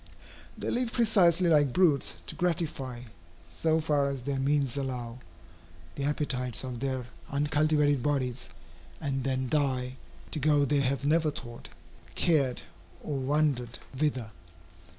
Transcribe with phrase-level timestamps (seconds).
[0.57, 3.01] They live precisely like brutes, to gratify,
[3.47, 5.19] so far as their means allow,
[5.93, 8.49] the appetites of their uncultivated bodies,
[8.99, 9.97] and then die,
[10.31, 11.69] to go they have never thought,
[12.15, 12.63] cared,
[13.03, 14.31] or wondered whither.